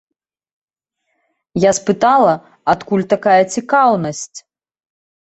[1.69, 2.33] Я спытала,
[2.75, 4.37] адкуль такая цікаўнасць.